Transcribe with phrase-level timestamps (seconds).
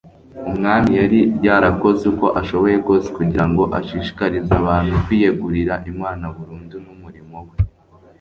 [0.49, 7.55] umwami yari yarakoze uko ashoboye kose kugira ngo ashishikarize abantu kwiyegurira imana burundu n'umurimo we